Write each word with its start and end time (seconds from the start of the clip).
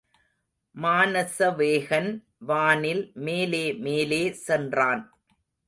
மானசவேகன் 0.75 2.09
வானில் 2.49 3.11
மேலே 3.13 3.73
மேலே 3.73 4.21
சென்றான். 4.47 5.03